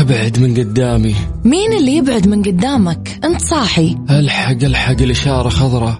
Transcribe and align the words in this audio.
أبعد 0.00 0.38
من 0.38 0.54
قدامي. 0.54 1.14
مين 1.44 1.72
اللي 1.72 1.96
يبعد 1.96 2.28
من 2.28 2.42
قدامك؟ 2.42 3.20
انت 3.24 3.40
صاحي. 3.40 3.96
ألحق 4.10 4.64
ألحق 4.64 5.02
الإشارة 5.02 5.48
خضراء. 5.48 5.98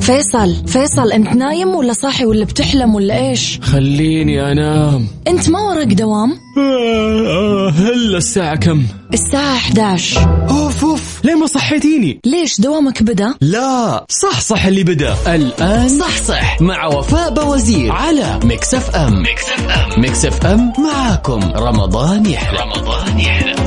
فيصل 0.00 0.54
فيصل 0.66 1.12
انت 1.12 1.28
نايم 1.36 1.68
ولا 1.68 1.92
صاحي 1.92 2.24
ولا 2.24 2.44
بتحلم 2.44 2.94
ولا 2.94 3.28
إيش؟ 3.28 3.58
خليني 3.62 4.52
انام 4.52 5.06
انت 5.28 5.50
ما 5.50 5.60
وراك 5.60 5.86
دوام؟ 5.86 6.38
هلا 7.76 8.18
الساعة 8.18 8.56
كم؟ 8.56 8.82
الساعة 9.14 9.56
11 9.56 10.46
أوف 10.50 10.84
أوف. 10.84 11.20
ليه 11.24 11.34
ما 11.34 11.46
صحيتيني؟ 11.46 12.20
ليش 12.24 12.60
دوامك 12.60 13.02
بدأ؟ 13.02 13.34
لا. 13.40 14.06
صح 14.08 14.40
صح 14.40 14.66
اللي 14.66 14.84
بدأ. 14.84 15.14
الآن 15.34 15.88
صح 15.88 16.22
صح. 16.22 16.60
مع 16.62 16.86
وفاء 16.86 17.34
بوزير 17.34 17.92
على 17.92 18.40
Mix 18.44 18.74
FM. 18.74 19.22
Mix 19.22 19.42
FM. 19.50 20.00
Mix 20.00 20.24
FM 20.24 20.72
معاكم. 20.78 21.40
رمضان 21.56 22.26
يحلى. 22.26 22.58
رمضان 22.60 23.20
يحلى. 23.20 23.65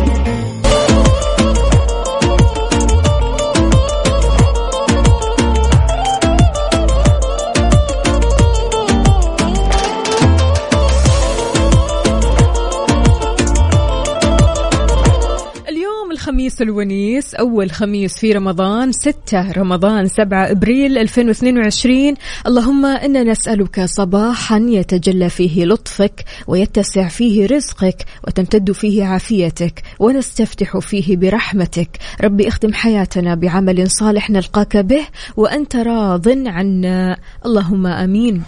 الونيس 16.61 17.35
أول 17.35 17.71
خميس 17.71 18.17
في 18.17 18.31
رمضان 18.31 18.91
6 18.91 19.51
رمضان 19.51 20.07
7 20.07 20.51
إبريل 20.51 20.97
2022 20.97 22.13
اللهم 22.47 22.85
إنا 22.85 23.23
نسألك 23.23 23.85
صباحا 23.85 24.65
يتجلى 24.69 25.29
فيه 25.29 25.65
لطفك 25.65 26.25
ويتسع 26.47 27.07
فيه 27.07 27.45
رزقك 27.45 28.05
وتمتد 28.27 28.71
فيه 28.71 29.03
عافيتك 29.05 29.83
ونستفتح 29.99 30.77
فيه 30.77 31.17
برحمتك. 31.17 31.89
ربي 32.21 32.47
اختم 32.47 32.73
حياتنا 32.73 33.35
بعمل 33.35 33.91
صالح 33.91 34.29
نلقاك 34.29 34.77
به 34.77 35.05
وأنت 35.37 35.75
راض 35.75 36.27
عنا. 36.47 37.17
اللهم 37.45 37.87
آمين. 37.87 38.43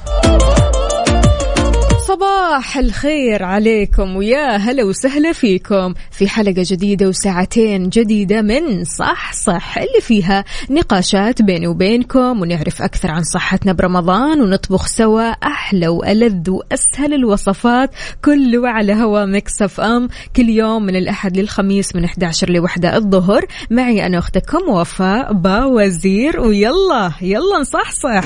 صباح 2.12 2.78
الخير 2.78 3.44
عليكم 3.44 4.16
ويا 4.16 4.58
هلا 4.58 4.84
وسهلا 4.84 5.32
فيكم 5.32 5.94
في 6.12 6.28
حلقة 6.28 6.64
جديدة 6.72 7.08
وساعتين 7.08 7.90
جديدة 7.90 8.42
من 8.42 8.84
صح 8.84 9.34
صح 9.34 9.78
اللي 9.78 10.02
فيها 10.02 10.44
نقاشات 10.70 11.42
بيني 11.42 11.68
وبينكم 11.68 12.42
ونعرف 12.42 12.82
أكثر 12.82 13.12
عن 13.12 13.24
صحتنا 13.24 13.74
برمضان 13.74 14.42
ونطبخ 14.42 14.88
سوا 14.88 15.30
أحلى 15.30 15.88
وألذ 15.88 16.50
وأسهل 16.50 17.14
الوصفات 17.14 17.90
كله 18.26 18.70
على 18.70 18.94
هوا 18.94 19.26
Mix 19.26 19.62
FM. 19.62 20.08
كل 20.36 20.50
يوم 20.50 20.84
من 20.84 20.96
الأحد 20.96 21.38
للخميس 21.38 21.96
من 21.96 22.04
11 22.04 22.50
لوحدة 22.50 22.98
الظهر. 22.98 23.46
معي 23.70 24.06
أنا 24.06 24.18
أختكم 24.18 24.70
وفاء 24.70 25.34
باوزير 25.34 26.40
ويلا 26.40 27.12
يلا 27.22 27.60
نصحصح. 27.62 28.24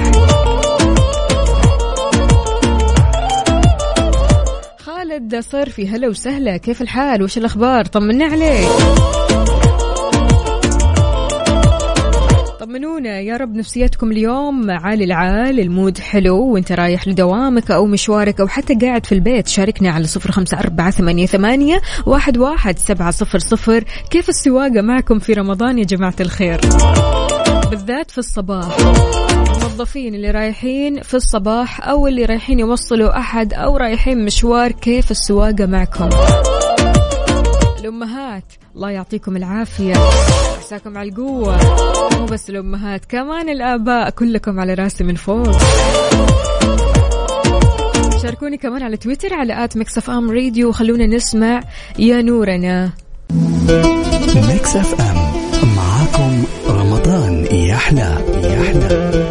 خالد 5.09 5.39
صرفي 5.39 5.88
هلا 5.88 6.08
وسهلا. 6.08 6.58
كيف 6.58 6.81
الحال؟ 6.81 7.23
وش 7.23 7.38
الأخبار؟ 7.38 7.86
طمنا 7.86 8.25
عليك. 8.25 8.67
طمنونا. 12.59 13.20
يا 13.20 13.38
رب 13.38 13.56
نفسيتكم 13.56 14.11
اليوم 14.11 14.72
عالي 14.72 15.03
العال 15.03 15.59
المود 15.59 15.98
حلو 15.98 16.53
وانت 16.53 16.72
رايح 16.72 17.08
لدوامك 17.08 17.72
أو 17.72 17.86
مشوارك 17.86 18.39
أو 18.39 18.48
حتى 18.48 18.76
قاعد 18.76 19.06
في 19.06 19.11
البيت. 19.11 19.48
شاركنا 19.48 19.92
على 19.92 20.08
صفر 20.08 20.31
خمسة 20.31 20.59
أربعة 20.59 20.92
ثمانية, 20.92 21.26
ثمانية 21.26 21.81
واحد, 22.06 22.38
واحد 22.38 22.80
سبعة 22.80 23.11
صفر 23.11 23.39
صفر. 23.39 23.83
كيف 24.09 24.30
السواقة 24.30 24.81
معكم 24.81 25.20
في 25.20 25.33
رمضان 25.33 25.80
يا 25.80 25.83
جماعة 25.83 26.16
الخير؟ 26.20 26.59
بالذات 27.70 28.11
في 28.11 28.17
الصباح. 28.17 28.77
الموظفين 29.55 30.15
اللي 30.15 30.31
رايحين 30.31 31.02
في 31.02 31.14
الصباح 31.14 31.87
أو 31.87 32.08
اللي 32.08 32.26
رايحين 32.26 32.59
يوصلوا 32.59 33.20
أحد 33.20 33.53
أو 33.53 33.77
رايحين 33.77 34.26
مشوار 34.26 34.71
كيف 34.71 35.11
السواقة 35.11 35.65
معكم؟ 35.65 36.09
الأمهات 37.80 38.43
الله 38.75 38.89
يعطيكم 38.89 39.37
العافية. 39.37 39.95
عساكم 40.58 40.98
على 40.98 41.09
القوة. 41.09 41.58
مو 42.20 42.25
بس 42.25 42.49
الأمهات 42.49 43.05
كمان 43.05 43.49
الآباء 43.49 44.09
كلكم 44.09 44.59
على 44.59 44.73
راسي 44.73 45.04
من 45.04 45.15
فوق. 45.15 45.52
شاركوني 48.21 48.58
كمان 48.58 48.83
على 48.83 48.98
تويتر 48.98 49.33
على 49.33 49.64
at 49.64 49.77
FM 49.98 50.32
radio. 50.32 50.70
وخلونا 50.70 51.08
نسمع 51.08 51.64
يا 51.99 52.21
نورنا. 52.21 52.92
Mix 54.36 54.76
FM 54.76 55.76
معاكم 55.75 56.43
يحلى 57.86 58.18
يحلى 58.44 59.24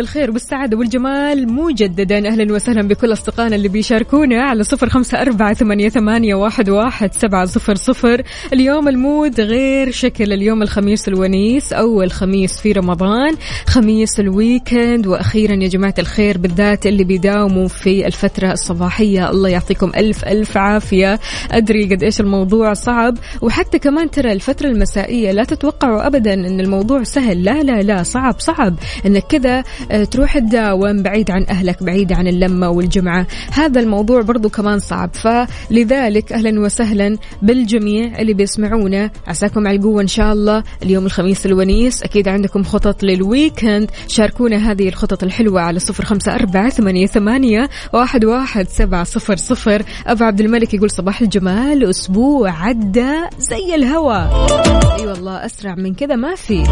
بالخير 0.00 0.30
والسعادة 0.30 0.76
والجمال 0.76 1.52
مجددا. 1.52 2.28
أهلا 2.28 2.54
وسهلا 2.54 2.88
بكل 2.88 3.12
أصدقائنا 3.12 3.56
اللي 3.56 3.68
بيشاركونا 3.68 4.42
على 4.42 4.64
صفر 4.64 4.88
خمسة 4.88 5.22
أربعة 5.22 5.54
ثمانية, 5.54 5.88
ثمانية 5.88 6.34
واحد, 6.34 6.68
واحد 6.70 7.14
سبعة 7.14 7.44
صفر 7.44 7.74
صفر. 7.74 8.22
اليوم 8.52 8.88
ال 8.88 8.98
mood 8.98 9.40
غير 9.40 9.90
شكل. 9.90 10.32
اليوم 10.32 10.62
الخميس 10.62 11.08
الونيس 11.08 11.72
أول 11.72 12.10
خميس 12.10 12.60
في 12.60 12.72
رمضان. 12.72 13.34
خميس 13.66 14.20
ال 14.20 14.30
weekend. 14.30 15.06
وأخيرا 15.06 15.54
يا 15.54 15.68
جماعة 15.68 15.94
الخير 15.98 16.38
بالذات 16.38 16.86
اللي 16.86 17.04
بيداوموا 17.04 17.68
في 17.68 18.06
الفترة 18.06 18.52
الصباحية. 18.52 19.30
الله 19.30 19.48
يعطيكم 19.48 19.92
ألف 19.96 20.24
ألف 20.24 20.56
عافية. 20.56 21.20
أدري 21.52 21.84
قد 21.84 22.02
إيش 22.02 22.20
الموضوع 22.20 22.72
صعب. 22.72 23.18
وحتى 23.42 23.78
كمان 23.78 24.10
ترى 24.10 24.32
الفترة 24.32 24.68
المسائية 24.68 25.32
لا 25.32 25.44
تتوقعوا 25.44 26.06
أبدا 26.06 26.34
أن 26.34 26.60
الموضوع 26.60 27.02
سهل. 27.02 27.44
لا 27.44 27.62
لا 27.62 27.82
لا 27.82 28.02
صعب 28.02 28.34
صعب. 28.38 28.74
أنك 29.06 29.26
كذا 29.28 29.64
تروح 30.10 30.38
تداوم 30.38 31.02
بعيد 31.02 31.30
عن 31.30 31.46
أهلك 31.50 31.82
بعيد 31.82 32.12
عن 32.12 32.26
اللمة 32.26 32.68
والجمعة. 32.70 33.26
هذا 33.52 33.80
الموضوع 33.80 34.22
برضو 34.22 34.48
كمان 34.48 34.78
صعب. 34.78 35.10
فلذلك 35.14 36.32
أهلا 36.32 36.60
وسهلا 36.60 37.16
بالجميع 37.42 38.20
اللي 38.20 38.34
بيسمعونا. 38.34 39.10
عساكم 39.26 39.66
على 39.66 39.76
القوة 39.76 40.02
إن 40.02 40.06
شاء 40.06 40.32
الله. 40.32 40.62
اليوم 40.82 41.06
الخميس 41.06 41.46
الونيس 41.46 42.02
أكيد 42.02 42.28
عندكم 42.28 42.62
خطط 42.62 43.02
للويكند. 43.02 43.90
شاركونا 44.08 44.70
هذه 44.70 44.88
الخطط 44.88 45.22
الحلوة 45.22 45.60
على 45.60 45.78
صفر 45.78 46.04
خمسة 46.04 46.34
أربعة 46.34 46.68
ثمانية, 46.68 47.06
ثمانية 47.06 47.68
واحد, 47.92 48.24
واحد 48.24 48.68
سبعة 48.68 49.04
صفر 49.04 49.36
صفر. 49.36 49.82
أبو 50.06 50.24
عبد 50.24 50.40
الملك 50.40 50.74
يقول 50.74 50.90
صباح 50.90 51.20
الجمال 51.20 51.90
أسبوع 51.90 52.50
عدى 52.50 53.12
زي 53.38 53.74
الهوى. 53.74 54.16
أي 54.16 55.00
أيوة 55.00 55.12
والله 55.12 55.46
أسرع 55.46 55.74
من 55.74 55.94
كذا 55.94 56.16
ما 56.16 56.34
في. 56.34 56.64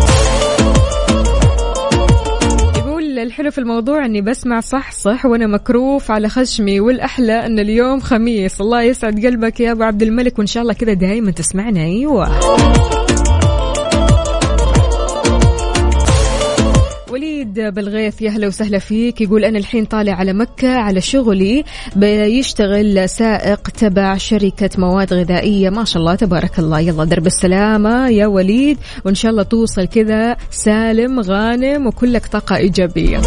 الحلو 3.39 3.51
في 3.51 3.59
الموضوع 3.59 4.07
إني 4.07 4.21
بسمع 4.21 4.61
صح 4.61 4.93
صح 4.93 5.27
وأنا 5.27 5.47
مكروف 5.47 6.11
على 6.11 6.29
خشمي 6.29 6.81
والأحلى 6.81 7.47
إن 7.47 7.59
اليوم 7.59 8.01
خميس. 8.01 8.61
الله 8.61 8.83
يسعد 8.83 9.27
قلبك 9.27 9.61
يا 9.61 9.73
أبو 9.73 9.83
عبد 9.83 10.03
الملك 10.03 10.39
وإن 10.39 10.47
شاء 10.47 10.63
الله 10.63 10.75
كذا 10.75 10.93
دائما 10.93 11.31
تسمعنا. 11.31 11.81
أيوه. 11.81 13.08
وليد 17.39 17.61
بالغيث 17.75 18.23
يا 18.23 18.31
هلا 18.31 18.47
وسهلا 18.47 18.79
فيك. 18.79 19.21
يقول 19.21 19.45
أنا 19.45 19.59
الحين 19.59 19.85
طالع 19.85 20.13
على 20.13 20.33
مكة 20.33 20.69
على 20.69 21.01
شغلي 21.01 21.65
بيشتغل 21.97 23.09
سائق 23.09 23.69
تبع 23.69 24.17
شركة 24.17 24.71
مواد 24.79 25.13
غذائية. 25.13 25.71
ما 25.71 25.85
شاء 25.85 26.01
الله 26.01 26.15
تبارك 26.15 26.59
الله. 26.59 26.81
يلا 26.81 27.05
درب 27.05 27.27
السلامة 27.27 28.09
يا 28.09 28.27
وليد. 28.27 28.79
وإن 29.05 29.15
شاء 29.15 29.31
الله 29.31 29.43
توصل 29.43 29.85
كذا 29.85 30.37
سالم 30.51 31.21
غانم 31.21 31.87
وكلك 31.87 32.27
طاقة 32.27 32.57
إيجابية. 32.57 33.21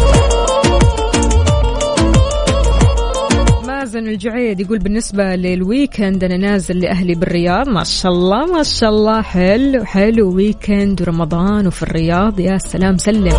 مازن 3.66 4.08
الجعيد 4.08 4.60
يقول 4.60 4.78
بالنسبة 4.78 5.24
لل 5.36 5.56
weekend 5.56 6.24
أنا 6.24 6.36
نازل 6.36 6.78
لأهلي 6.78 7.14
بالرياض. 7.14 7.68
ما 7.68 7.84
شاء 7.84 8.12
الله 8.12 8.46
ما 8.46 8.62
شاء 8.62 8.90
الله. 8.90 9.22
حلو 9.22 9.84
حلو 9.84 10.34
weekend 10.34 11.02
ورمضان 11.02 11.66
وفي 11.66 11.82
الرياض. 11.82 12.40
يا 12.40 12.58
سلام 12.58 12.98
سلم. 12.98 13.38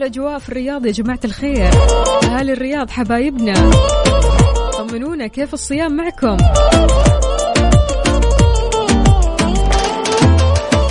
الأجواء 0.00 0.38
في 0.38 0.48
الرياض 0.48 0.86
يا 0.86 0.92
جماعة 0.92 1.20
الخير. 1.24 1.70
أهل 2.22 2.50
الرياض 2.50 2.90
حبايبنا 2.90 3.70
طمنونا 4.78 5.26
كيف 5.26 5.54
الصيام 5.54 5.96
معكم؟ 5.96 6.36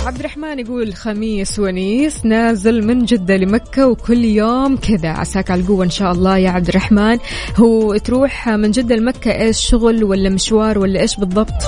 عبد 0.06 0.18
الرحمن 0.18 0.58
يقول 0.58 0.94
خميس 0.94 1.58
ونيس 1.58 2.24
نازل 2.24 2.86
من 2.86 3.04
جدة 3.04 3.36
لمكة 3.36 3.86
وكل 3.88 4.24
يوم 4.24 4.76
كذا. 4.76 5.08
عساك 5.08 5.50
على 5.50 5.60
القوة 5.60 5.84
إن 5.84 5.90
شاء 5.90 6.12
الله 6.12 6.38
يا 6.38 6.50
عبد 6.50 6.68
الرحمن 6.68 7.18
هو 7.56 7.96
تروح 7.96 8.48
من 8.48 8.70
جدة 8.70 8.96
لمكة 8.96 9.32
إيش 9.32 9.58
شغل 9.58 10.04
ولا 10.04 10.30
مشوار 10.30 10.78
ولا 10.78 11.00
إيش 11.00 11.16
بالضبط؟ 11.16 11.62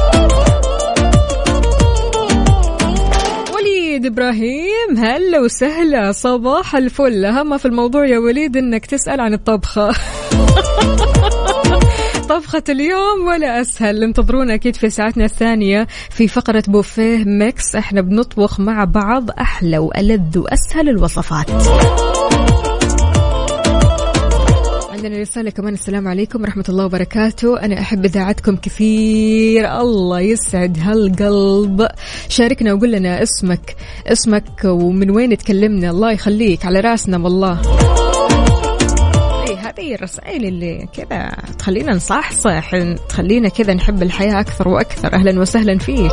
وليد 4.03 4.13
إبراهيم. 4.13 4.99
هلا 4.99 5.41
وسهلا. 5.41 6.13
صباح 6.13 6.77
الفل. 6.77 7.25
أهم 7.25 7.59
في 7.59 7.67
الموضوع 7.67 8.07
يا 8.07 8.19
وليد 8.19 8.57
إنك 8.57 8.87
تسأل 8.87 9.21
عن 9.21 9.35
الطبخة. 9.35 9.93
طبخة 12.29 12.63
اليوم 12.69 13.27
ولا 13.27 13.61
أسهل. 13.61 14.03
انتظرونا 14.03 14.55
أكيد 14.55 14.77
في 14.77 14.91
ساعتنا 14.91 15.25
الثانية 15.25 15.87
في 16.11 16.29
فقرة 16.29 16.63
بوفيه 16.69 17.25
ميكس. 17.25 17.77
إحنا 17.77 18.01
بنطبخ 18.01 18.61
مع 18.61 18.85
بعض 18.85 19.31
أحلى 19.31 19.79
وألذ 19.79 20.39
وأسهل 20.39 20.89
الوصفات. 20.89 21.51
عندنا 25.05 25.21
رسالة 25.21 25.51
كمان. 25.51 25.75
السلام 25.75 26.09
عليكم 26.09 26.43
ورحمة 26.43 26.65
الله 26.69 26.85
وبركاته. 26.85 27.61
أنا 27.61 27.81
أحب 27.81 28.05
إذاعتكم 28.05 28.57
كثير. 28.57 29.81
الله 29.81 30.21
يسعد 30.21 30.79
هالقلب. 30.81 31.89
شاركنا 32.29 32.73
وقول 32.73 32.93
لنا 32.93 33.23
اسمك 33.23 33.77
اسمك 34.07 34.65
ومن 34.65 35.11
وين 35.11 35.39
تكلمنا. 35.39 35.91
الله 35.91 36.13
يخليك 36.13 36.67
على 36.67 36.81
رأسنا 36.81 37.19
والله. 37.19 37.61
إيه، 39.49 39.57
هذه 39.57 39.95
الرسائل 39.95 40.45
اللي 40.45 40.89
كذا 40.93 41.33
تخلينا 41.59 41.93
نصحصح 41.93 42.71
تخلينا 43.09 43.49
كذا 43.49 43.75
نحب 43.75 44.03
الحياة 44.03 44.41
أكثر 44.41 44.69
وأكثر. 44.69 45.15
أهلا 45.15 45.41
وسهلا 45.41 45.79
فيك. 45.79 46.13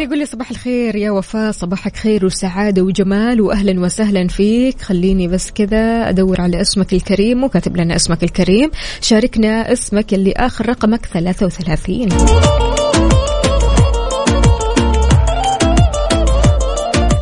واللي 0.00 0.08
يقول 0.12 0.18
لي 0.18 0.26
صباح 0.26 0.50
الخير 0.50 0.96
يا 0.96 1.10
وفاء 1.10 1.52
صباحك 1.52 1.96
خير 1.96 2.24
وسعادة 2.26 2.82
وجمال 2.82 3.40
وأهلا 3.40 3.80
وسهلا 3.80 4.28
فيك. 4.28 4.82
خليني 4.82 5.28
بس 5.28 5.50
كذا 5.50 6.08
أدور 6.08 6.40
على 6.40 6.60
اسمك 6.60 6.92
الكريم 6.92 7.44
وكاتب 7.44 7.76
لنا 7.76 7.96
اسمك 7.96 8.22
الكريم. 8.24 8.70
شاركنا 9.00 9.72
اسمك 9.72 10.14
اللي 10.14 10.32
آخر 10.32 10.68
رقمك 10.68 11.06
33 11.06 12.08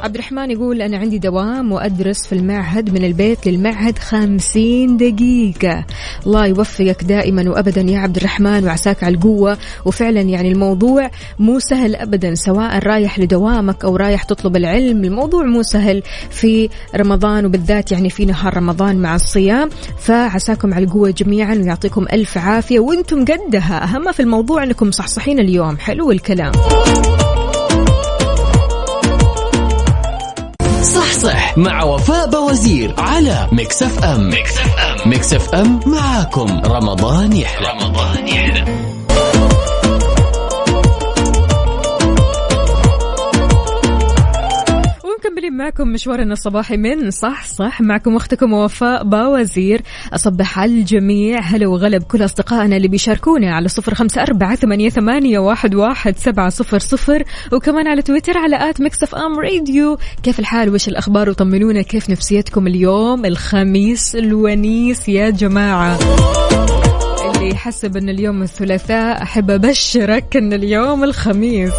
عبد 0.09 0.17
الرحمن 0.17 0.51
يقول 0.51 0.83
أنا 0.83 0.99
عندي 0.99 1.19
دوام 1.19 1.73
وأدرس 1.73 2.27
في 2.27 2.35
المعهد 2.35 2.91
من 2.95 3.05
البيت 3.05 3.49
للمعهد 3.49 3.99
خمسين 3.99 4.97
دقيقة. 4.97 5.85
الله 6.27 6.47
يوفقك 6.47 7.05
دائما 7.05 7.51
وأبدا 7.51 7.81
يا 7.81 7.99
عبد 7.99 8.17
الرحمن 8.17 8.65
وعساك 8.65 9.05
على 9.05 9.15
القوة. 9.15 9.59
وفعلا 9.85 10.21
يعني 10.21 10.53
الموضوع 10.53 11.11
مو 11.39 11.59
سهل 11.59 11.97
أبدا 11.97 12.35
سواء 12.35 12.79
رايح 12.79 13.19
لدوامك 13.19 13.85
أو 13.85 13.97
رايح 13.97 14.23
تطلب 14.23 14.57
العلم 14.57 15.05
الموضوع 15.05 15.45
مو 15.45 15.63
سهل 15.63 16.03
في 16.31 16.69
رمضان 16.97 17.47
وبالذات 17.47 17.93
يعني 17.93 18.11
في 18.11 18.25
نهار 18.25 18.57
رمضان 18.57 18.97
مع 18.97 19.15
الصيام. 19.15 19.69
فعساكم 19.99 20.75
على 20.75 20.85
القوة 20.85 21.11
جميعا 21.11 21.55
ويعطيكم 21.55 22.07
ألف 22.13 22.39
عافية 22.39 22.81
وأنتم 22.81 23.25
قدها. 23.25 23.85
أهم 23.85 24.13
في 24.13 24.21
الموضوع 24.21 24.63
أنكم 24.63 24.91
صحصحين 24.91 25.39
اليوم. 25.39 25.79
حلو 25.79 26.11
الكلام. 26.11 26.53
صح 30.83 31.59
مع 31.59 31.83
وفاء 31.83 32.31
باوزير 32.31 32.95
على 32.99 33.49
Mix 33.53 33.83
FM 33.83 34.31
Mix 34.31 34.59
FM 34.59 35.11
Mix 35.11 35.35
FM 35.35 35.81
معاكم. 35.87 36.61
رمضان 36.65 37.33
يحلى. 37.33 37.69
رمضان 37.69 38.29
يحلى. 38.29 38.88
معكم 45.69 45.89
مشوارنا 45.89 46.33
الصباحي 46.33 46.77
من 46.77 47.11
صح 47.11 47.47
صح 47.47 47.81
معكم 47.81 48.17
أختكم 48.17 48.53
وفاء 48.53 49.05
باوزير. 49.05 49.83
أصبح 50.13 50.59
على 50.59 50.73
الجميع 50.73 51.41
هلا 51.41 51.67
وغلا 51.67 51.99
بكل 51.99 52.25
أصدقائنا 52.25 52.77
اللي 52.77 52.89
بيشاركونا 52.89 53.55
على 53.55 53.69
صفر 53.69 53.95
خمسة 53.95 54.23
أربعة 54.23 54.55
ثمانية, 54.55 54.89
ثمانية 54.89 55.39
واحد, 55.39 55.75
واحد 55.75 56.17
سبعة 56.17 56.49
صفر 56.49 56.79
صفر. 56.79 57.25
وكمان 57.53 57.89
على 57.89 58.03
تويتر 58.03 58.39
على 58.39 58.71
at 58.71 58.81
Mix 58.81 59.03
FM 59.03 59.39
Radio. 59.39 59.99
كيف 60.23 60.39
الحال؟ 60.39 60.75
وش 60.75 60.89
الأخبار؟ 60.89 61.31
وطمنونا 61.31 61.83
كيف 61.83 62.11
نفسيتكم 62.11 62.67
اليوم؟ 62.67 63.25
الخميس 63.25 64.17
الونيس 64.17 65.09
يا 65.09 65.31
جماعة. 65.31 65.99
اللي 67.35 67.49
يحسب 67.51 67.97
إن 67.97 68.09
اليوم 68.09 68.43
الثلاثاء 68.43 69.23
أحب 69.23 69.51
أبشرك 69.51 70.37
إن 70.37 70.53
اليوم 70.53 71.05
الخميس. 71.05 71.73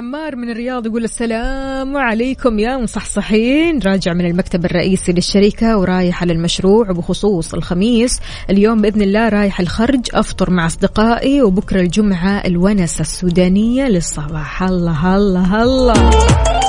عمار 0.00 0.36
من 0.36 0.50
الرياض 0.50 0.86
يقول 0.86 1.04
السلام 1.04 1.96
عليكم 1.96 2.58
يا 2.58 2.76
مصحصحين. 2.76 3.78
راجع 3.78 4.12
من 4.12 4.26
المكتب 4.26 4.64
الرئيسي 4.64 5.12
للشركة 5.12 5.78
ورايح 5.78 6.22
على 6.22 6.32
المشروع 6.32 6.90
وبخصوص 6.90 7.54
الخميس. 7.54 8.20
اليوم 8.50 8.82
بإذن 8.82 9.02
الله 9.02 9.28
رايح 9.28 9.60
الخرج 9.60 10.00
أفطر 10.14 10.50
مع 10.50 10.66
أصدقائي 10.66 11.42
وبكرة 11.42 11.80
الجمعة 11.80 12.42
الونسة 12.46 13.00
السودانية 13.00 13.88
للصباح. 13.88 14.62
الله 14.62 15.16
الله 15.16 15.62
الله. 15.62 16.10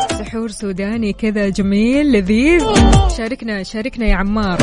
سحور 0.10 0.52
سوداني 0.52 1.14
كذا 1.14 1.50
جميل 1.50 2.12
لذيذ. 2.12 2.64
شاركنا 3.18 3.64
شاركنا 3.64 4.06
يا 4.06 4.16
عمار. 4.16 4.58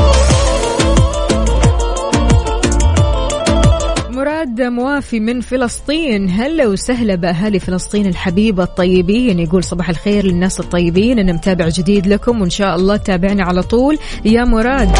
مراد 4.39 4.61
موافي 4.61 5.21
من 5.21 5.41
فلسطين 5.41 6.31
هلا 6.31 6.67
وسهلا 6.67 7.15
بأهالي 7.15 7.59
فلسطين 7.59 8.07
الحبيبه 8.07 8.63
الطيبين 8.63 9.39
يقول 9.39 9.65
صباح 9.65 9.89
الخير 9.89 10.25
للناس 10.25 10.61
الطيبين 10.61 11.19
أنا 11.19 11.33
متابع 11.33 11.69
جديد 11.69 12.07
لكم 12.07 12.41
وإن 12.41 12.51
شاء 12.51 12.77
الله 12.77 12.97
تابعنا 12.97 13.45
على 13.45 13.63
طول 13.63 13.99
يا 14.25 14.45
مراد 14.45 14.93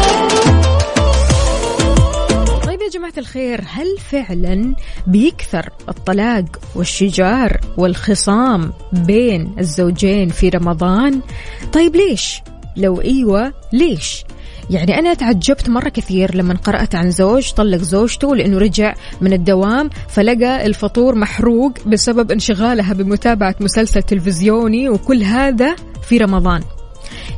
طيب 2.65 2.81
يا 2.81 2.89
جماعة 2.93 3.13
الخير 3.17 3.61
هل 3.67 3.97
فعلا 3.97 4.75
بيكثر 5.07 5.69
الطلاق 5.89 6.45
والشجار 6.75 7.59
والخصام 7.77 8.73
بين 8.93 9.55
الزوجين 9.59 10.29
في 10.29 10.49
رمضان؟ 10.49 11.21
طيب 11.73 11.95
ليش؟ 11.95 12.41
لو 12.77 13.01
إيوه 13.01 13.53
ليش؟ 13.73 14.23
يعني 14.69 14.99
أنا 14.99 15.13
تعجبت 15.13 15.69
مرة 15.69 15.89
كثير 15.89 16.35
لما 16.35 16.53
قرأت 16.53 16.95
عن 16.95 17.11
زوج 17.11 17.51
طلق 17.51 17.77
زوجته 17.77 18.35
لأنه 18.35 18.57
رجع 18.57 18.93
من 19.21 19.33
الدوام 19.33 19.89
فلقى 20.07 20.65
الفطور 20.65 21.15
محروق 21.15 21.73
بسبب 21.87 22.31
انشغالها 22.31 22.93
بمتابعة 22.93 23.55
مسلسل 23.59 24.03
تلفزيوني 24.03 24.89
وكل 24.89 25.23
هذا 25.23 25.75
في 26.09 26.17
رمضان. 26.17 26.61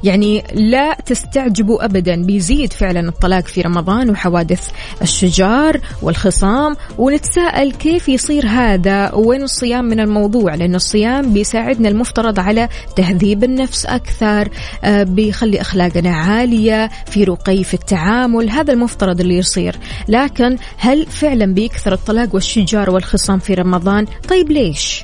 يعني 0.04 0.44
لا 0.54 0.98
تستعجبوا 1.06 1.86
ابدا. 1.86 2.16
بيزيد 2.16 2.74
فعلا 2.74 3.10
الطلاق 3.10 3.48
في 3.48 3.62
رمضان 3.62 4.10
وحوادث 4.10 4.70
الشجار 5.02 5.80
والخصام. 6.02 6.76
ونتساءل 6.98 7.72
كيف 7.72 8.10
يصير 8.10 8.48
هذا؟ 8.48 9.14
وين 9.14 9.44
الصيام 9.44 9.86
من 9.86 10.00
الموضوع؟ 10.00 10.56
لأن 10.56 10.76
الصيام 10.76 11.34
بيساعدنا 11.34 11.90
المفترض 11.90 12.40
على 12.40 12.70
تهذيب 12.96 13.44
النفس 13.44 13.86
أكثر 13.86 14.50
آه، 14.84 15.04
بيخلي 15.04 15.62
أخلاقنا 15.62 16.16
عالية 16.16 16.90
في 17.06 17.24
رقي 17.24 17.64
في 17.64 17.74
التعامل. 17.74 18.50
هذا 18.50 18.74
المفترض 18.74 19.20
اللي 19.20 19.38
يصير. 19.38 19.76
لكن 20.08 20.58
هل 20.78 21.06
فعلا 21.06 21.54
بيكثر 21.54 21.94
الطلاق 21.94 22.36
والشجار 22.36 22.90
والخصام 22.90 23.40
في 23.40 23.54
رمضان؟ 23.54 24.06
طيب 24.30 24.52
ليش؟ 24.52 25.04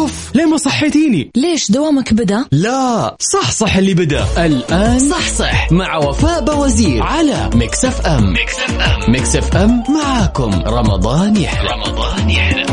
ليه 0.35 0.45
ما 0.45 0.57
صحيتيني؟ 0.57 1.31
ليش 1.37 1.71
دوامك 1.71 2.13
بدأ؟ 2.13 2.45
لا 2.51 3.17
صح 3.19 3.51
صح 3.51 3.75
اللي 3.77 3.93
بدأ. 3.93 4.25
الآن 4.45 4.99
صح 4.99 5.29
صح. 5.29 5.71
مع 5.71 5.97
وفاء 5.97 6.45
باوزير 6.45 7.03
على 7.03 7.49
Mix 7.55 7.85
FM 7.85 8.33
Mix 8.33 8.55
FM 8.59 9.11
Mix 9.11 9.35
FM 9.35 9.83
معاكم. 9.89 10.51
رمضان 10.67 11.35
يحلى. 11.37 11.69
رمضان 11.69 12.29
يحلى. 12.29 12.65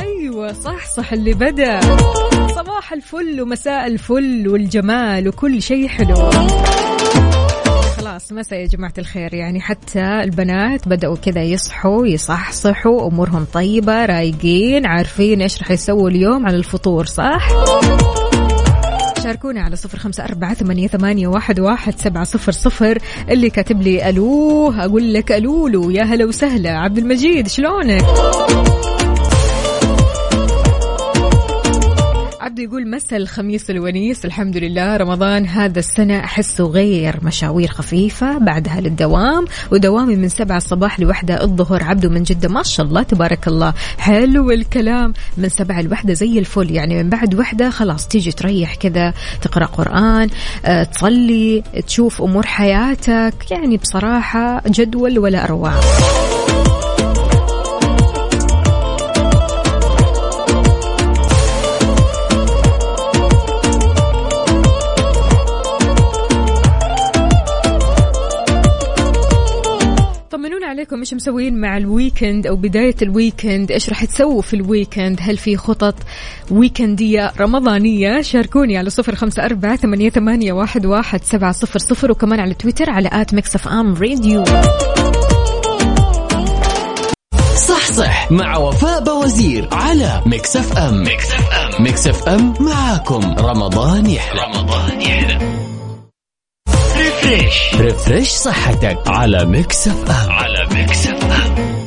أيوه 0.00 0.52
صح 0.52 0.86
صح 0.96 1.12
اللي 1.12 1.34
بدأ. 1.34 1.80
صباح 2.56 2.92
الفل 2.92 3.40
ومساء 3.42 3.86
الفل 3.86 4.48
والجمال 4.48 5.28
وكل 5.28 5.62
شيء 5.62 5.88
حلو. 5.88 6.30
خلاص 8.12 8.32
مساء 8.32 8.58
يا 8.58 8.66
جماعة 8.66 8.92
الخير 8.98 9.34
يعني 9.34 9.60
حتى 9.60 10.00
البنات 10.00 10.88
بدأوا 10.88 11.16
كذا 11.16 11.42
يصحوا 11.42 12.06
يصحصحوا 12.06 13.08
أمورهم 13.08 13.44
طيبة 13.44 14.06
رايقين 14.06 14.86
عارفين 14.86 15.42
إيش 15.42 15.58
راح 15.58 15.70
يسووا 15.70 16.08
اليوم 16.08 16.46
على 16.46 16.56
الفطور 16.56 17.06
صح؟ 17.06 17.48
شاركونا 19.22 19.62
على 19.62 19.76
صفر 19.76 19.98
خمسة 19.98 20.24
أربعة 20.24 20.54
ثمانية, 20.54 20.88
ثمانية 20.88 21.28
واحد, 21.28 21.60
واحد 21.60 21.98
سبعة 21.98 22.24
صفر 22.24 22.52
صفر 22.52 22.98
اللي 23.28 23.50
كاتب 23.50 23.82
لي 23.82 24.08
ألوه 24.08 24.84
أقول 24.84 25.14
لك 25.14 25.32
ألولو 25.32 25.90
يا 25.90 26.02
هلا 26.02 26.24
وسهلا 26.24 26.78
عبد 26.78 26.98
المجيد 26.98 27.48
شلونك؟ 27.48 28.02
عبد 32.42 32.58
يقول 32.58 32.90
مسا 32.90 33.16
الخميس 33.16 33.70
الونيس 33.70 34.24
الحمد 34.24 34.56
لله. 34.56 34.96
رمضان 34.96 35.46
هذا 35.46 35.78
السنة 35.78 36.18
أحسه 36.18 36.64
غير 36.64 37.18
مشاوير 37.22 37.68
خفيفة 37.68 38.38
بعدها 38.38 38.80
للدوام 38.80 39.44
ودوامي 39.70 40.16
من 40.16 40.28
سبعة 40.28 40.56
الصباح 40.56 41.00
لوحدة 41.00 41.42
الظهر. 41.42 41.84
عبده 41.84 42.08
من 42.08 42.22
جدة 42.22 42.48
ما 42.48 42.62
شاء 42.62 42.86
الله 42.86 43.02
تبارك 43.02 43.48
الله. 43.48 43.74
حلو 43.98 44.50
الكلام. 44.50 45.12
من 45.36 45.48
سبعة 45.48 45.82
لوحدة 45.82 46.14
زي 46.14 46.38
الفل. 46.38 46.70
يعني 46.70 47.02
من 47.02 47.10
بعد 47.10 47.34
وحدة 47.34 47.70
خلاص 47.70 48.08
تيجي 48.08 48.32
تريح 48.32 48.74
كذا 48.74 49.14
تقرأ 49.42 49.66
قرآن 49.66 50.28
أه، 50.64 50.82
تصلي 50.82 51.62
تشوف 51.86 52.22
أمور 52.22 52.46
حياتك. 52.46 53.50
يعني 53.50 53.76
بصراحة 53.76 54.62
جدول 54.66 55.18
ولا 55.18 55.44
أروع. 55.44 55.72
عليكم 70.92 71.00
إيش 71.00 71.14
مسوين 71.14 71.60
مع 71.60 71.76
ال 71.76 71.85
weekend 71.85 72.46
أو 72.46 72.56
بداية 72.56 72.94
ال 73.02 73.10
weekend 73.10 73.70
إيش 73.70 73.88
راح 73.88 74.04
تسووا 74.04 74.42
في 74.42 74.54
ال 74.54 74.62
weekend 74.62 75.18
هل 75.20 75.36
في 75.36 75.56
خطط 75.56 75.94
weekend 76.50 77.14
يه 77.14 77.32
رمضانية؟ 77.40 78.20
شاركوني 78.20 78.78
على 78.78 78.90
صفر 78.90 79.14
خمسة 79.14 79.44
أربعة 79.44 79.76
ثمانية, 79.76 80.10
ثمانية 80.10 80.52
واحد, 80.52 80.86
واحد 80.86 81.24
سبعة 81.24 81.52
صفر 81.52 81.78
صفر 81.78 82.10
وكمان 82.10 82.40
على 82.40 82.54
تويتر 82.54 82.90
على 82.90 83.10
at 83.12 83.34
Mix 83.34 83.54
FM 83.54 83.94
Radio. 83.94 84.44
صح 87.68 87.92
صح 87.92 88.32
مع 88.32 88.56
وفاء 88.56 89.04
باوزير 89.04 89.68
على 89.72 90.22
Mix 90.26 90.56
FM. 90.56 91.02
Mix 91.02 91.30
FM. 91.32 91.84
Mix 91.84 92.06
FM 92.06 92.54
معاكم. 92.60 93.34
رمضان 93.38 94.06
يحلى. 94.06 94.40
رمضان 94.40 95.00
يحلى. 95.00 95.38
refresh 97.32 97.74
refresh 97.74 98.28
صحتك 98.28 98.98
على 99.06 99.44
Mix 99.44 99.88
FM. 99.88 100.30
على 100.32 100.66
Mix 100.74 101.06
FM. 101.06 101.81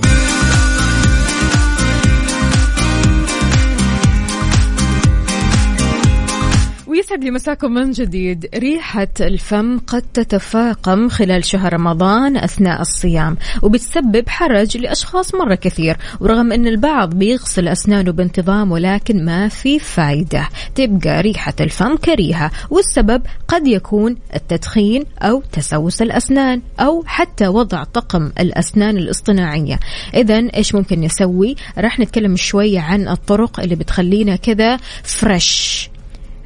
ويسعد 6.96 7.24
لي 7.24 7.32
مساكم 7.32 7.72
من 7.72 7.92
جديد. 7.92 8.50
ريحة 8.56 9.08
الفم 9.22 9.80
قد 9.80 10.02
تتفاقم 10.02 11.10
خلال 11.10 11.46
شهر 11.46 11.74
رمضان 11.74 12.38
أثناء 12.38 12.82
الصيام 12.82 13.38
وبتسبب 13.62 14.30
حرج 14.30 14.78
لأشخاص 14.78 15.36
مرة 15.36 15.56
كثير 15.56 15.98
ورغم 16.20 16.52
أن 16.52 16.68
البعض 16.68 17.16
بيغسل 17.16 17.68
أسنانه 17.68 18.12
بانتظام 18.12 18.72
ولكن 18.72 19.26
ما 19.26 19.48
في 19.48 19.80
فايدة. 19.80 20.50
تبقى 20.76 21.22
ريحة 21.22 21.54
الفم 21.62 21.96
كريهة 21.96 22.52
والسبب 22.70 23.22
قد 23.48 23.68
يكون 23.68 24.18
التدخين 24.36 25.04
أو 25.22 25.44
تسوس 25.52 26.02
الأسنان 26.02 26.62
أو 26.80 27.04
حتى 27.06 27.48
وضع 27.48 27.84
طقم 27.84 28.32
الأسنان 28.40 28.98
الاصطناعية. 28.98 29.80
إذا 30.14 30.38
إيش 30.56 30.76
ممكن 30.76 31.02
نسوي؟ 31.02 31.56
راح 31.78 32.00
نتكلم 32.00 32.36
شوية 32.36 32.80
عن 32.80 33.08
الطرق 33.08 33.60
اللي 33.60 33.76
بتخلينا 33.76 34.36
كذا 34.36 34.78
فريش 35.04 35.90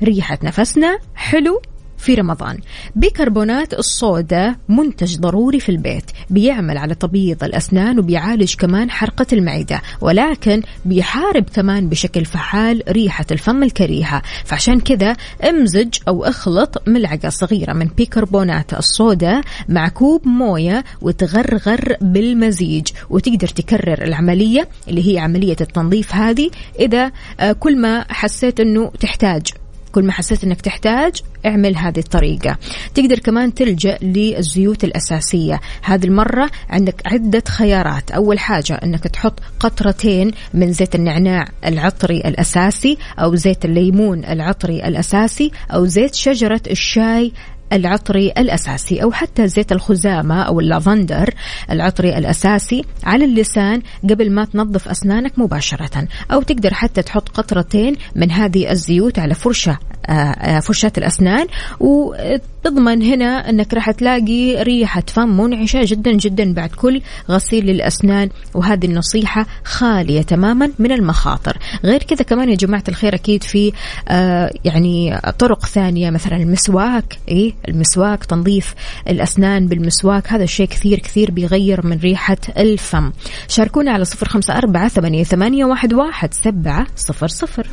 ريحة 0.04 0.40
نفسنا 0.44 1.00
حلو 1.16 1.62
في 2.00 2.14
رمضان. 2.14 2.58
بيكربونات 2.96 3.74
الصودا 3.74 4.56
منتج 4.70 5.18
ضروري 5.18 5.60
في 5.60 5.70
البيت 5.70 6.12
بيعمل 6.30 6.78
على 6.78 6.96
تبييض 6.96 7.44
الأسنان 7.44 8.00
وبيعالج 8.00 8.56
كمان 8.56 8.92
حرقة 8.92 9.26
المعدة 9.34 9.82
ولكن 10.02 10.62
بيحارب 10.86 11.46
كمان 11.54 11.90
بشكل 11.90 12.26
فعال 12.26 12.84
ريحة 12.90 13.26
الفم 13.32 13.64
الكريهة. 13.64 14.22
فعشان 14.46 14.80
كذا 14.80 15.16
امزج 15.50 15.98
أو 16.08 16.24
اخلط 16.24 16.84
ملعقة 16.88 17.30
صغيرة 17.30 17.74
من 17.74 17.88
بيكربونات 17.98 18.74
الصودا 18.74 19.42
مع 19.70 19.88
كوب 19.88 20.28
موية 20.28 20.84
وتغرغر 21.02 21.96
بالمزيج 22.02 22.88
وتقدر 23.10 23.48
تكرر 23.48 24.04
العملية 24.04 24.68
اللي 24.88 25.14
هي 25.14 25.20
عملية 25.20 25.58
التنظيف 25.62 26.16
هذه 26.16 26.50
إذا 26.80 27.12
آه، 27.40 27.52
كل 27.52 27.78
ما 27.78 28.06
حسيت 28.10 28.60
أنه 28.60 28.92
تحتاج. 29.00 29.48
كل 29.92 30.04
ما 30.06 30.12
حسيت 30.12 30.44
إنك 30.44 30.62
تحتاج 30.62 31.22
اعمل 31.46 31.78
هذه 31.78 32.00
الطريقة. 32.00 32.58
تقدر 32.96 33.20
كمان 33.20 33.54
تلجأ 33.54 33.98
للزيوت 34.02 34.84
الأساسية. 34.84 35.60
هذه 35.82 36.06
المرة 36.06 36.50
عندك 36.70 37.02
عدة 37.06 37.44
خيارات. 37.48 38.12
أول 38.12 38.40
حاجة 38.40 38.74
أنك 38.74 39.04
تحط 39.04 39.40
قطرتين 39.60 40.32
من 40.54 40.74
زيت 40.74 40.96
النعناع 40.96 41.46
العطري 41.66 42.18
الأساسي 42.18 42.98
أو 43.20 43.36
زيت 43.36 43.66
الليمون 43.66 44.26
العطري 44.26 44.88
الأساسي 44.88 45.52
أو 45.74 45.86
زيت 45.86 46.16
شجرة 46.16 46.62
الشاي 46.72 47.32
العطري 47.74 48.32
الأساسي 48.38 49.04
أو 49.04 49.12
حتى 49.12 49.48
زيت 49.48 49.72
الخزامة 49.72 50.42
أو 50.42 50.60
اللافندر. 50.60 51.34
العطري 51.72 52.18
الأساسي 52.18 52.84
على 53.04 53.26
اللسان 53.26 53.82
قبل 54.04 54.32
ما 54.32 54.46
تنظف 54.46 54.88
أسنانك 54.88 55.40
مباشرة. 55.40 56.08
أو 56.32 56.42
تقدر 56.42 56.74
حتى 56.74 57.02
تحط 57.02 57.30
قطرتين 57.30 57.96
من 58.16 58.32
هذه 58.32 58.72
الزيوت 58.72 59.20
على 59.20 59.34
فرشة 59.34 59.80
آه، 60.06 60.14
آه، 60.14 60.60
فرشاة 60.60 60.92
الأسنان. 60.98 61.48
وتضمن 61.80 63.02
هنا 63.02 63.50
أنك 63.50 63.74
راح 63.74 63.92
تلاقي 63.92 64.64
ريحة 64.64 65.04
فم 65.08 65.38
منعشة 65.38 65.82
جدا 65.84 66.12
جدا 66.12 66.54
بعد 66.54 66.70
كل 66.70 67.02
غسيل 67.30 67.66
للأسنان. 67.66 68.30
وهذه 68.54 68.86
النصيحة 68.86 69.46
خالية 69.64 70.22
تماما 70.22 70.72
من 70.80 70.92
المخاطر. 70.92 71.58
غير 71.84 72.04
كذا 72.04 72.24
كمان 72.24 72.50
يا 72.50 72.56
جماعة 72.56 72.84
الخير 72.90 73.16
أكيد 73.16 73.44
في 73.44 73.74
آه، 74.08 74.54
يعني 74.66 75.22
طرق 75.40 75.66
ثانية 75.66 76.10
مثلا 76.10 76.38
المسواك. 76.38 77.20
إيه 77.28 77.54
المسواك 77.68 78.26
تنظيف 78.26 78.76
الأسنان 79.08 79.68
بالمسواك 79.68 80.34
هذا 80.34 80.44
الشيء 80.44 80.68
كثير 80.68 81.00
كثير 81.00 81.32
بيغير 81.32 81.86
من 81.86 81.98
ريحة 81.98 82.38
الفم. 82.58 83.12
شاركونا 83.48 83.92
على 83.92 84.06
صفر 84.06 84.30
خمسة 84.30 84.58
أربعة 84.58 84.88
ثمانية, 84.88 85.24
ثمانية 85.24 85.66
واحد, 85.66 85.94
واحد 85.94 86.34
سبعة 86.34 86.88
صفر 86.96 87.28
صفر. 87.28 87.68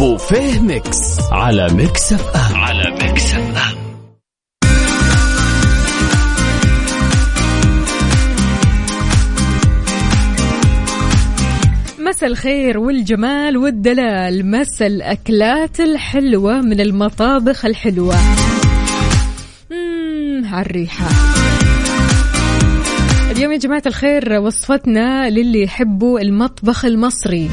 بوفيه 0.00 0.60
Mix. 0.60 1.20
على 1.32 1.68
Mix 1.72 2.12
FM. 2.12 2.56
على 2.56 2.90
Mix 2.90 3.29
مسا 12.10 12.26
الخير 12.26 12.78
والجمال 12.78 13.56
والدلال. 13.56 14.50
مسا 14.50 14.86
الأكلات 14.86 15.80
الحلوة 15.80 16.60
من 16.60 16.80
المطابخ 16.80 17.64
الحلوة. 17.64 18.16
عالريحة 20.44 21.08
اليوم 23.30 23.52
يا 23.52 23.58
جماعة 23.58 23.82
الخير 23.86 24.40
وصفتنا 24.40 25.30
للي 25.30 25.62
يحبوا 25.62 26.20
المطبخ 26.20 26.84
المصري. 26.84 27.50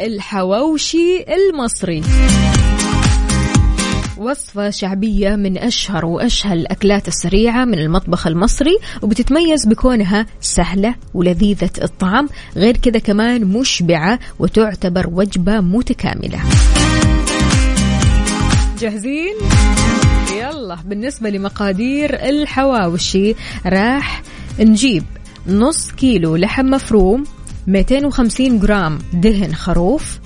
الحواوشي 0.00 1.24
المصري. 1.34 2.02
وصفة 4.18 4.70
شعبية 4.70 5.36
من 5.36 5.58
أشهر 5.58 6.06
وأشهى 6.06 6.52
الأكلات 6.52 7.08
السريعة 7.08 7.64
من 7.64 7.78
المطبخ 7.78 8.26
المصري 8.26 8.78
وبتتميز 9.02 9.66
بكونها 9.66 10.26
سهلة 10.40 10.94
ولذيذة 11.14 11.70
الطعم 11.82 12.28
غير 12.56 12.76
كذا 12.76 12.98
كمان 12.98 13.44
مشبعة 13.44 14.18
وتعتبر 14.38 15.06
وجبة 15.12 15.60
متكاملة 15.60 16.40
جاهزين؟ 18.80 19.34
يلا 20.36 20.78
بالنسبة 20.84 21.30
لمقادير 21.30 22.14
الحواوشي 22.14 23.34
راح 23.66 24.22
نجيب 24.60 25.04
نص 25.46 25.90
كيلو 25.90 26.36
لحم 26.36 26.66
مفروم 26.66 27.24
250 27.66 28.58
جرام 28.58 28.98
دهن 29.12 29.54
خروف 29.54 30.18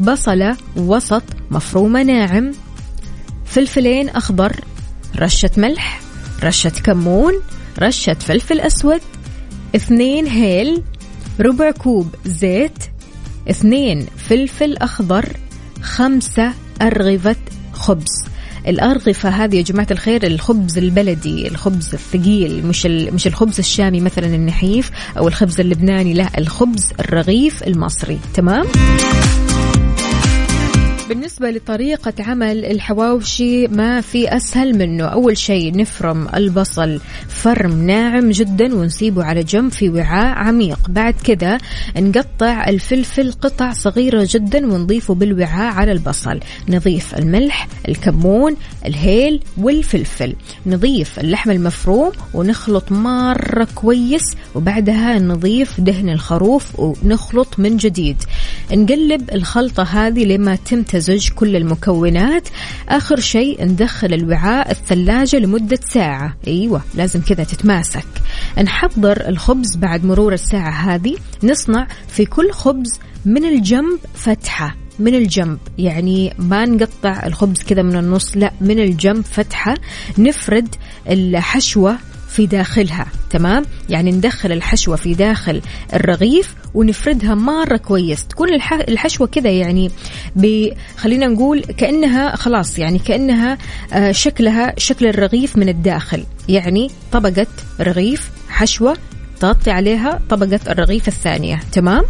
بصلة 0.00 0.56
وسط 0.76 1.22
مفرومة 1.50 2.02
ناعم 2.02 2.52
فلفلين 3.52 4.08
أخضر 4.08 4.56
رشة 5.18 5.50
ملح 5.56 6.00
رشة 6.42 6.70
كمون 6.70 7.32
رشة 7.78 8.14
فلفل 8.14 8.60
أسود 8.60 9.00
اثنين 9.76 10.26
هيل 10.26 10.82
ربع 11.40 11.70
كوب 11.70 12.14
زيت 12.24 12.78
اثنين 13.50 14.06
فلفل 14.16 14.76
أخضر 14.76 15.36
خمسة 15.82 16.52
أرغفة 16.82 17.36
خبز. 17.72 18.24
الأرغفة 18.66 19.28
هذه 19.28 19.56
يا 19.56 19.62
جماعة 19.62 19.86
الخير 19.90 20.26
الخبز 20.26 20.78
البلدي 20.78 21.48
الخبز 21.48 21.94
الثقيل 21.94 22.66
مش 22.66 22.86
مش 22.86 23.26
الخبز 23.26 23.58
الشامي 23.58 24.00
مثلا 24.00 24.26
النحيف 24.26 24.90
أو 25.18 25.28
الخبز 25.28 25.60
اللبناني 25.60 26.14
لا 26.14 26.38
الخبز 26.38 26.92
الرغيف 27.00 27.62
المصري. 27.62 28.18
تمام؟ 28.34 28.66
بالنسبة 31.12 31.50
لطريقة 31.50 32.12
عمل 32.20 32.64
الحواوشي 32.64 33.66
ما 33.66 34.00
في 34.00 34.36
أسهل 34.36 34.78
منه. 34.78 35.04
أول 35.04 35.38
شيء 35.38 35.76
نفرم 35.76 36.28
البصل 36.34 37.00
فرم 37.28 37.86
ناعم 37.86 38.30
جدا 38.30 38.74
ونسيبه 38.74 39.24
على 39.24 39.42
جنب 39.42 39.72
في 39.72 39.88
وعاء 39.88 40.38
عميق. 40.38 40.78
بعد 40.88 41.14
كذا 41.14 41.58
نقطع 41.96 42.68
الفلفل 42.68 43.32
قطع 43.32 43.72
صغيرة 43.72 44.28
جدا 44.30 44.66
ونضيفه 44.66 45.14
بالوعاء 45.14 45.72
على 45.72 45.92
البصل. 45.92 46.40
نضيف 46.68 47.14
الملح 47.14 47.68
الكمون 47.88 48.56
الهيل 48.86 49.40
والفلفل. 49.56 50.34
نضيف 50.66 51.20
اللحم 51.20 51.50
المفروم 51.50 52.12
ونخلط 52.34 52.92
مرة 52.92 53.68
كويس 53.74 54.24
وبعدها 54.54 55.18
نضيف 55.18 55.80
دهن 55.80 56.08
الخروف 56.08 56.80
ونخلط 56.80 57.58
من 57.58 57.76
جديد. 57.76 58.16
نقلب 58.72 59.30
الخلطة 59.32 59.82
هذه 59.82 60.24
لما 60.24 60.54
تمتزج 61.02 61.28
كل 61.28 61.56
المكونات. 61.56 62.48
آخر 62.88 63.20
شيء 63.20 63.64
ندخل 63.64 64.14
الوعاء 64.14 64.70
الثلاجة 64.70 65.36
لمدة 65.36 65.78
ساعة. 65.88 66.36
أيوة 66.46 66.82
لازم 66.94 67.20
كذا 67.20 67.44
تتماسك. 67.44 68.06
نحضر 68.62 69.28
الخبز 69.28 69.76
بعد 69.76 70.04
مرور 70.04 70.32
الساعة 70.32 70.70
هذه. 70.70 71.16
نصنع 71.42 71.88
في 72.08 72.24
كل 72.24 72.52
خبز 72.52 73.00
من 73.24 73.44
الجنب 73.44 73.98
فتحة. 74.14 74.76
من 74.98 75.14
الجنب 75.14 75.58
يعني 75.78 76.34
ما 76.38 76.64
نقطع 76.64 77.26
الخبز 77.26 77.62
كذا 77.62 77.82
من 77.82 77.96
النص 77.96 78.36
لا 78.36 78.52
من 78.60 78.78
الجنب 78.78 79.24
فتحة. 79.24 79.74
نفرد 80.18 80.74
الحشوة 81.08 81.98
في 82.32 82.46
داخلها 82.46 83.06
تمام؟ 83.30 83.64
يعني 83.90 84.10
ندخل 84.10 84.52
الحشوة 84.52 84.96
في 84.96 85.14
داخل 85.14 85.62
الرغيف 85.94 86.54
ونفردها 86.74 87.34
مرة 87.34 87.76
كويس. 87.76 88.26
تكون 88.26 88.48
الحشوة 88.88 89.26
كذا 89.26 89.50
يعني 89.50 89.90
خلينا 90.96 91.26
نقول 91.26 91.60
كأنها 91.60 92.36
خلاص 92.36 92.78
يعني 92.78 92.98
كأنها 92.98 93.58
آه، 93.92 94.12
شكلها 94.12 94.74
شكل 94.78 95.06
الرغيف 95.06 95.56
من 95.56 95.68
الداخل. 95.68 96.24
يعني 96.48 96.90
طبقة 97.12 97.46
رغيف 97.80 98.30
حشوة 98.48 98.96
تغطي 99.40 99.70
عليها 99.70 100.20
طبقة 100.30 100.60
الرغيف 100.68 101.08
الثانية 101.08 101.60
تمام؟ 101.72 102.04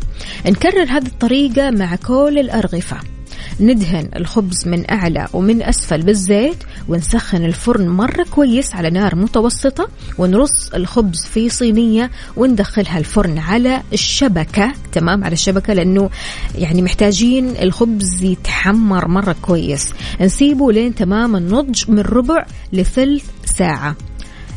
نكرر 0.46 0.84
هذه 0.84 1.06
الطريقة 1.06 1.70
مع 1.70 1.96
كل 1.96 2.38
الأرغفة. 2.38 3.11
ندهن 3.60 4.08
الخبز 4.16 4.68
من 4.68 4.90
أعلى 4.90 5.28
ومن 5.32 5.62
أسفل 5.62 6.02
بالزيت 6.02 6.56
ونسخن 6.88 7.44
الفرن 7.44 7.88
مرة 7.88 8.26
كويس 8.30 8.74
على 8.74 8.90
نار 8.90 9.14
متوسطة 9.14 9.88
ونرص 10.18 10.74
الخبز 10.74 11.24
في 11.24 11.48
صينية 11.48 12.10
وندخلها 12.36 12.98
الفرن 12.98 13.38
على 13.38 13.82
الشبكة. 13.92 14.72
تمام؟ 14.92 15.24
على 15.24 15.32
الشبكة 15.32 15.72
لأنه 15.72 16.10
يعني 16.58 16.82
محتاجين 16.82 17.56
الخبز 17.62 18.22
يتحمر 18.22 19.08
مرة 19.08 19.36
كويس. 19.42 19.92
نسيبه 20.20 20.72
لين 20.72 20.94
تمام 20.94 21.36
النضج 21.36 21.90
من 21.90 22.00
ربع 22.00 22.46
لثلث 22.72 23.24
ساعة. 23.44 23.96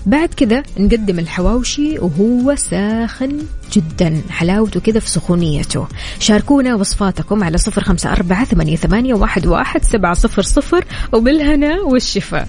بعد 0.06 0.30
كذا 0.34 0.64
نقدم 0.78 1.20
الحواوشي 1.20 2.00
وهو 2.00 2.56
ساخن 2.56 3.38
جدا 3.74 4.22
حلاوته 4.30 4.80
كذا 4.80 5.00
في 5.00 5.10
سخونيته. 5.10 5.88
شاركونا 6.20 6.76
وصفاتكم 6.76 7.44
على 7.44 7.58
صفر 7.58 7.84
خمسة 7.84 8.12
أربعة 8.12 8.46
ثمانية 8.46 9.14
واحد 9.14 9.48
واحد 9.48 9.84
سبعة 9.84 10.14
صفر 10.14 10.42
صفر 10.42 10.86
وبالهنا 11.14 11.82
والشفاء. 11.82 12.48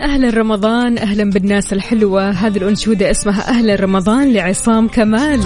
أهلا 0.00 0.30
رمضان 0.30 0.98
أهلا 0.98 1.30
بالناس 1.30 1.72
الحلوة. 1.72 2.30
هذه 2.30 2.56
الأنشودة 2.56 3.10
اسمها 3.10 3.48
أهلا 3.48 3.74
رمضان 3.74 4.32
لعصام 4.32 4.88
كمال. 4.88 5.40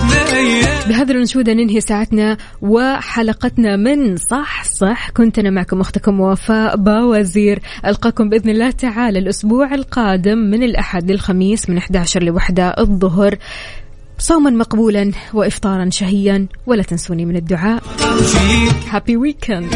بهذه 0.88 1.10
الأنشودة 1.10 1.52
ننهي 1.52 1.80
ساعتنا 1.80 2.36
وحلقتنا 2.62 3.76
من 3.76 4.16
صح 4.16 4.64
صح. 4.64 5.10
كنت 5.10 5.38
أنا 5.38 5.50
معكم 5.50 5.80
أختكم 5.80 6.20
وفاء 6.20 6.76
باوزير. 6.76 7.58
ألقاكم 7.86 8.28
بإذن 8.28 8.50
الله 8.50 8.70
تعالى 8.70 9.18
الأسبوع 9.18 9.74
القادم 9.74 10.38
من 10.38 10.62
الأحد 10.62 11.10
للخميس 11.10 11.70
من 11.70 11.76
11 11.76 12.22
لوحدة 12.22 12.68
الظهر. 12.68 13.36
صوما 14.18 14.50
مقبولا 14.50 15.12
وإفطارا 15.34 15.90
شهيا 15.90 16.46
ولا 16.66 16.82
تنسوني 16.82 17.24
من 17.24 17.36
الدعاء. 17.36 17.82
هابي 18.90 19.16
ويكند 19.16 19.74